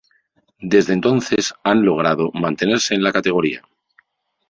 Desde 0.63 0.93
entonces 0.93 1.53
han 1.63 1.85
logrado 1.85 2.31
mantenerse 2.33 2.95
en 2.95 3.03
la 3.03 3.13
categoría. 3.13 3.61